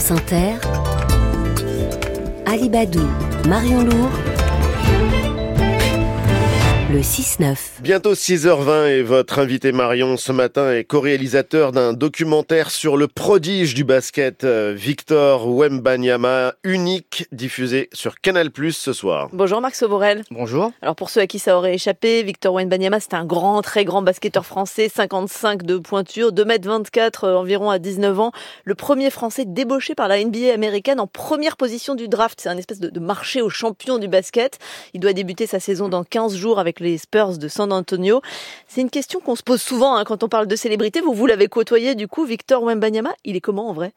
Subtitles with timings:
[0.00, 0.22] France
[2.46, 3.04] Alibadou,
[3.48, 4.10] Marion Lourd,
[6.90, 7.82] le 6-9.
[7.82, 13.74] Bientôt 6h20 et votre invité Marion ce matin est co-réalisateur d'un documentaire sur le prodige
[13.74, 19.28] du basket euh, Victor Wembanyama, unique, diffusé sur Canal Plus ce soir.
[19.34, 20.22] Bonjour Marc Soborel.
[20.30, 20.72] Bonjour.
[20.80, 24.00] Alors pour ceux à qui ça aurait échappé, Victor Wembanyama c'est un grand, très grand
[24.00, 28.32] basketteur français, 55 de pointure, 2m24 euh, environ à 19 ans,
[28.64, 32.40] le premier français débauché par la NBA américaine en première position du draft.
[32.40, 34.58] C'est un espèce de, de marché aux champions du basket.
[34.94, 38.20] Il doit débuter sa saison dans 15 jours avec les Spurs de San Antonio.
[38.66, 41.00] C'est une question qu'on se pose souvent hein, quand on parle de célébrité.
[41.00, 43.14] Vous, vous l'avez côtoyé du coup, Victor Wembanyama?
[43.24, 43.92] Il est comment en vrai?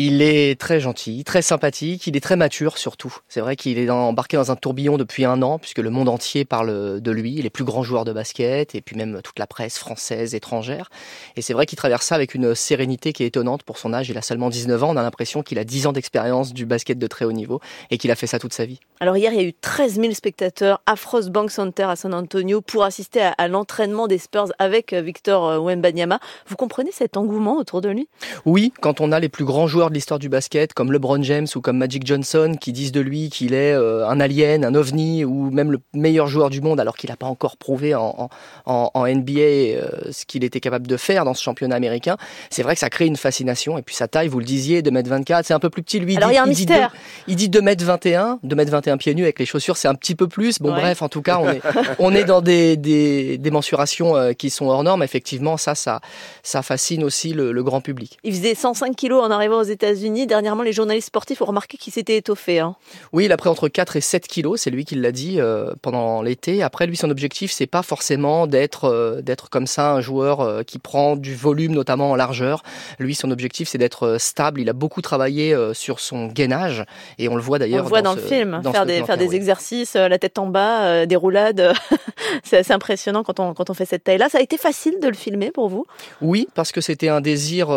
[0.00, 3.16] Il est très gentil, très sympathique, il est très mature surtout.
[3.26, 6.44] C'est vrai qu'il est embarqué dans un tourbillon depuis un an, puisque le monde entier
[6.44, 9.76] parle de lui, les plus grands joueurs de basket, et puis même toute la presse
[9.76, 10.88] française, étrangère.
[11.34, 14.08] Et c'est vrai qu'il traverse ça avec une sérénité qui est étonnante pour son âge.
[14.08, 16.96] Il a seulement 19 ans, on a l'impression qu'il a 10 ans d'expérience du basket
[17.00, 17.60] de très haut niveau,
[17.90, 18.78] et qu'il a fait ça toute sa vie.
[19.00, 22.14] Alors hier, il y a eu 13 000 spectateurs à Frost Bank Center à San
[22.14, 26.20] Antonio pour assister à, à l'entraînement des Spurs avec euh, Victor Wembanyama.
[26.46, 28.08] Vous comprenez cet engouement autour de lui?
[28.44, 31.46] Oui, quand on a les plus grands joueurs de l'histoire du basket, comme LeBron James
[31.54, 35.24] ou comme Magic Johnson, qui disent de lui qu'il est euh, un alien, un ovni,
[35.24, 38.28] ou même le meilleur joueur du monde, alors qu'il n'a pas encore prouvé en,
[38.66, 42.16] en, en NBA euh, ce qu'il était capable de faire dans ce championnat américain,
[42.50, 43.78] c'est vrai que ça crée une fascination.
[43.78, 45.98] Et puis sa taille, vous le disiez, 2m24, c'est un peu plus petit.
[46.00, 46.90] Lui, alors il y a un il mystère.
[47.26, 50.28] Dit 2, il dit 2m21, 2m21 pieds nus avec les chaussures, c'est un petit peu
[50.28, 50.58] plus.
[50.58, 50.80] Bon, ouais.
[50.80, 51.60] bref, en tout cas, on est,
[51.98, 55.02] on est dans des, des, des mensurations euh, qui sont hors normes.
[55.02, 56.00] Effectivement, ça, ça,
[56.42, 58.18] ça fascine aussi le, le grand public.
[58.24, 59.77] Il faisait 105 kilos en arrivant aux États-Unis.
[59.78, 62.58] Dernièrement, les journalistes sportifs ont remarqué qu'il s'était étoffé.
[62.58, 62.76] Hein.
[63.12, 64.60] Oui, il a pris entre 4 et 7 kilos.
[64.60, 66.62] C'est lui qui l'a dit euh, pendant l'été.
[66.62, 70.62] Après, lui, son objectif, c'est pas forcément d'être euh, d'être comme ça un joueur euh,
[70.62, 72.62] qui prend du volume, notamment en largeur.
[72.98, 74.60] Lui, son objectif, c'est d'être stable.
[74.60, 76.84] Il a beaucoup travaillé sur son gainage
[77.18, 77.80] et on le voit d'ailleurs.
[77.80, 79.36] On le voit dans, dans ce, le film, dans faire des faire des oui.
[79.36, 81.72] exercices, la tête en bas, des roulades.
[82.44, 84.28] c'est assez impressionnant quand on quand on fait cette taille-là.
[84.28, 85.86] Ça a été facile de le filmer pour vous?
[86.20, 87.68] Oui, parce que c'était un désir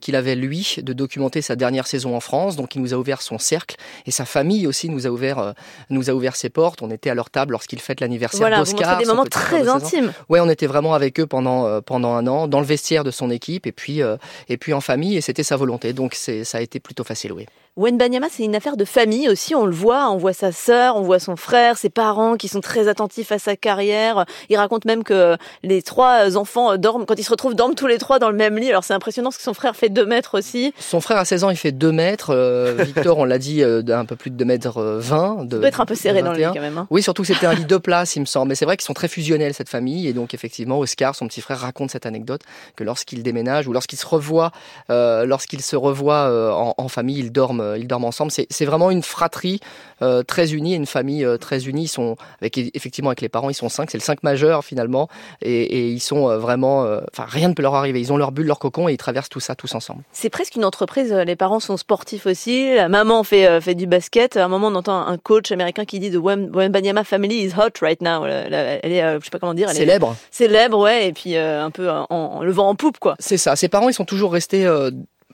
[0.00, 2.56] qu'il avait lui de documenter sa dernière saison en France.
[2.56, 5.52] Donc il nous a ouvert son cercle et sa famille aussi nous a ouvert euh,
[5.88, 6.82] nous a ouvert ses portes.
[6.82, 8.98] On était à leur table lorsqu'il fête l'anniversaire voilà, d'Oscar.
[8.98, 10.12] Des moments très intimes.
[10.28, 13.10] Ouais, on était vraiment avec eux pendant euh, pendant un an dans le vestiaire de
[13.10, 14.16] son équipe et puis euh,
[14.48, 15.92] et puis en famille et c'était sa volonté.
[15.92, 17.46] Donc ça a été plutôt facile, oui.
[17.76, 21.02] Wenbanyama, c'est une affaire de famille aussi, on le voit, on voit sa sœur, on
[21.02, 24.24] voit son frère, ses parents qui sont très attentifs à sa carrière.
[24.48, 27.98] Il raconte même que les trois enfants dorment, quand ils se retrouvent, dorment tous les
[27.98, 28.68] trois dans le même lit.
[28.68, 30.74] Alors c'est impressionnant parce que son frère fait 2 mètres aussi.
[30.78, 32.30] Son frère à 16 ans, il fait 2 mètres.
[32.30, 35.44] Euh, Victor, on l'a dit, euh, un peu plus de 2 mètres 20.
[35.44, 36.78] De, Il doit être un peu serré dans le lit quand même.
[36.78, 36.86] Hein.
[36.90, 38.48] Oui, surtout que c'était un lit de place, il me semble.
[38.48, 40.08] Mais c'est vrai qu'ils sont très fusionnels, cette famille.
[40.08, 42.42] Et donc effectivement, Oscar, son petit frère, raconte cette anecdote
[42.76, 44.52] que lorsqu'il déménage ou lorsqu'il se revoit,
[44.90, 48.90] euh, lorsqu'il se revoit euh, en, en, famille, ils dorment, ils dorment ensemble c'est vraiment
[48.90, 49.60] une fratrie
[50.02, 51.84] euh, très unie, une famille euh, très unie.
[51.84, 55.08] Ils sont avec effectivement avec les parents, ils sont cinq, c'est le cinq majeur finalement,
[55.42, 56.82] et, et ils sont euh, vraiment,
[57.12, 58.00] enfin rien ne peut leur arriver.
[58.00, 60.02] Ils ont leur bulle, leur cocon, et ils traversent tout ça tous ensemble.
[60.12, 61.12] C'est presque une entreprise.
[61.12, 62.74] Les parents sont sportifs aussi.
[62.74, 64.36] La maman fait fait du basket.
[64.36, 67.80] À un moment, on entend un coach américain qui dit de Wembanyama family is hot
[67.82, 68.24] right now.
[68.24, 70.12] Elle est, je sais pas comment dire, elle célèbre.
[70.12, 73.16] Est célèbre, ouais, et puis un peu en, en, le vent en poupe, quoi.
[73.18, 73.56] C'est ça.
[73.56, 74.66] Ses parents, ils sont toujours restés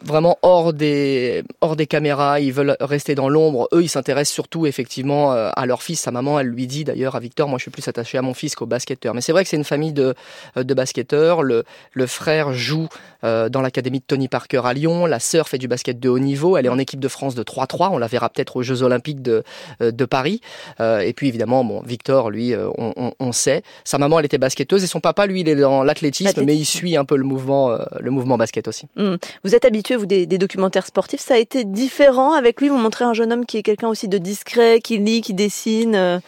[0.05, 3.69] vraiment hors des hors des caméras, ils veulent rester dans l'ombre.
[3.73, 6.01] Eux, ils s'intéressent surtout effectivement euh, à leur fils.
[6.01, 8.34] Sa maman, elle lui dit d'ailleurs à Victor, moi je suis plus attaché à mon
[8.34, 9.15] fils qu'au basketteur.
[9.15, 10.15] Mais c'est vrai que c'est une famille de
[10.57, 11.43] de basketteurs.
[11.43, 12.89] Le le frère joue
[13.25, 15.07] euh, dans l'académie de Tony Parker à Lyon.
[15.07, 16.57] La sœur fait du basket de haut niveau.
[16.57, 17.91] Elle est en équipe de France de 3-3.
[17.93, 19.45] On la verra peut-être aux Jeux Olympiques de
[19.81, 20.41] de Paris.
[20.81, 23.63] Euh, et puis évidemment, bon, Victor, lui, on, on, on, sait.
[23.84, 26.65] Sa maman, elle était basketteuse et son papa, lui, il est dans l'athlétisme, mais il
[26.65, 28.87] suit un peu le mouvement le mouvement basket aussi.
[28.97, 29.17] Mmh.
[29.45, 31.20] Vous êtes habitué vous des, des, documentaires sportifs.
[31.20, 32.69] Ça a été différent avec lui.
[32.69, 36.20] Vous montrez un jeune homme qui est quelqu'un aussi de discret, qui lit, qui dessine.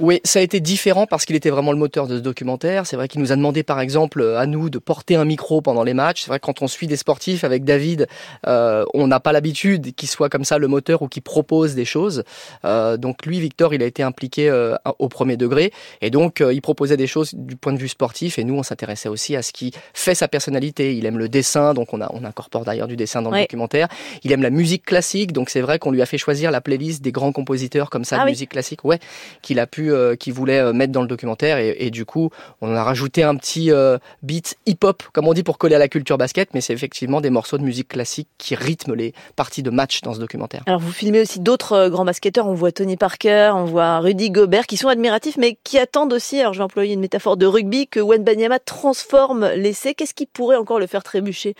[0.00, 0.04] Euh.
[0.04, 2.86] Oui, ça a été différent parce qu'il était vraiment le moteur de ce documentaire.
[2.86, 5.82] C'est vrai qu'il nous a demandé, par exemple, à nous de porter un micro pendant
[5.84, 6.22] les matchs.
[6.22, 8.06] C'est vrai que quand on suit des sportifs avec David,
[8.46, 11.84] euh, on n'a pas l'habitude qu'il soit comme ça le moteur ou qu'il propose des
[11.84, 12.24] choses.
[12.64, 16.52] Euh, donc lui, Victor, il a été impliqué euh, au premier degré et donc euh,
[16.52, 19.42] il proposait des choses du point de vue sportif et nous, on s'intéressait aussi à
[19.42, 20.96] ce qui fait sa personnalité.
[20.96, 23.42] Il aime le dessin, donc on, a, on incorpore d'ailleurs du dessin dans le Ouais.
[23.42, 23.88] documentaire.
[24.22, 27.02] Il aime la musique classique, donc c'est vrai qu'on lui a fait choisir la playlist
[27.02, 28.30] des grands compositeurs comme ça Ah de oui.
[28.32, 28.98] musique classique, ouais,
[29.42, 32.30] qu'il a pu, euh, qu'il voulait euh, mettre dans le documentaire et, et du coup,
[32.60, 35.88] on a rajouté un petit euh, beat hip-hop, comme on dit, pour coller à la
[35.88, 39.70] culture basket, mais c'est effectivement des morceaux de musique classique qui rythment les parties de
[39.70, 40.62] match dans ce documentaire.
[40.66, 42.46] Alors vous filmez aussi d'autres grands basketteurs.
[42.46, 46.40] On voit Tony Parker, on voit Rudy Gobert, qui sont admiratifs, mais qui attendent aussi.
[46.40, 49.94] Alors je vais employer une métaphore de rugby que Wembanyama transforme l'essai.
[49.94, 51.54] Qu'est-ce qui pourrait encore le faire trébucher?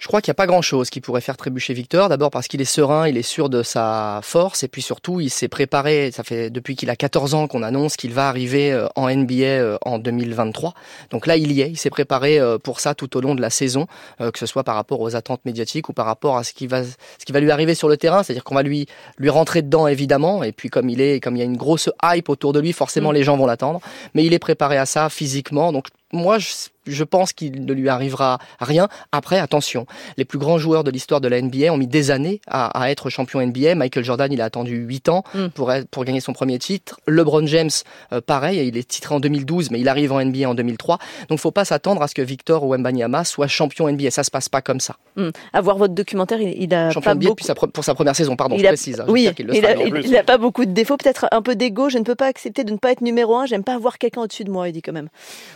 [0.00, 2.08] Je crois qu'il n'y a pas grand-chose qui pourrait faire trébucher Victor.
[2.08, 5.28] D'abord parce qu'il est serein, il est sûr de sa force, et puis surtout, il
[5.28, 6.10] s'est préparé.
[6.10, 9.44] Ça fait depuis qu'il a 14 ans qu'on annonce qu'il va arriver euh, en NBA
[9.44, 10.72] euh, en 2023.
[11.10, 11.68] Donc là, il y est.
[11.68, 13.86] Il s'est préparé euh, pour ça tout au long de la saison,
[14.18, 16.82] que ce soit par rapport aux attentes médiatiques ou par rapport à ce qui va,
[16.82, 18.22] ce qui va lui arriver sur le terrain.
[18.22, 18.86] C'est-à-dire qu'on va lui
[19.18, 20.42] lui rentrer dedans évidemment.
[20.42, 22.72] Et puis comme il est, comme il y a une grosse hype autour de lui,
[22.72, 23.14] forcément mm.
[23.14, 23.80] les gens vont l'attendre.
[24.14, 25.72] Mais il est préparé à ça physiquement.
[25.72, 26.48] Donc moi, je,
[26.86, 28.88] je pense qu'il ne lui arrivera rien.
[29.12, 29.86] Après, attention,
[30.16, 32.90] les plus grands joueurs de l'histoire de la NBA ont mis des années à, à,
[32.90, 33.74] être champion NBA.
[33.74, 35.48] Michael Jordan, il a attendu 8 ans mm.
[35.48, 37.00] pour, pour gagner son premier titre.
[37.06, 37.70] LeBron James,
[38.12, 40.98] euh, pareil, il est titré en 2012, mais il arrive en NBA en 2003.
[41.28, 44.10] Donc, faut pas s'attendre à ce que Victor Wembanyama soit champion NBA.
[44.10, 44.96] Ça se passe pas comme ça.
[45.16, 45.30] Mm.
[45.52, 47.44] À voir votre documentaire, il, il a champion pas NBA beaucoup...
[47.44, 49.00] sa, pour sa première saison, pardon, il je précise.
[49.00, 51.88] Hein, oui, il, n'a pas beaucoup de défauts, peut-être un peu d'ego.
[51.88, 53.46] Je ne peux pas accepter de ne pas être numéro un.
[53.46, 55.08] J'aime pas avoir quelqu'un au-dessus de moi, il dit quand même.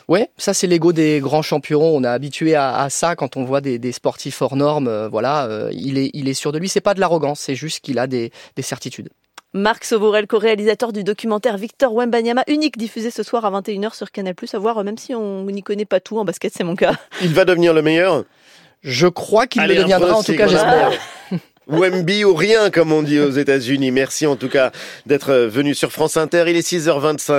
[0.09, 1.83] Ouais, ça c'est l'ego des grands champions.
[1.83, 4.89] On a habitué à, à, ça quand on voit des, des sportifs hors normes.
[4.89, 6.69] Euh, voilà, euh, il, est, il est sûr de lui.
[6.69, 9.09] C'est pas de l'arrogance, c'est juste qu'il a des, des certitudes.
[9.55, 14.35] Marc Sovorel, co-réalisateur du documentaire Victor Wembanyama, unique diffusé ce soir à 21h sur Canal+,
[14.53, 16.95] à voir, même si on n'y connaît pas tout en basket, c'est mon cas.
[17.23, 18.25] Il va devenir le meilleur?
[18.83, 20.93] Je crois qu'il le deviendra, en tout cas, j'espère.
[21.67, 23.91] Wemby ou rien, comme on dit aux États-Unis.
[23.91, 24.71] Merci en tout cas
[25.07, 26.45] d'être venu sur France Inter.
[26.49, 27.33] Il est 6h25.